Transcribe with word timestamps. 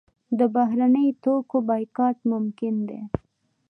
د 0.37 0.41
بهرنیو 0.55 1.17
توکو 1.23 1.57
بایکاټ 1.67 2.17
ممکن 2.31 2.75
دی؟ 2.89 3.01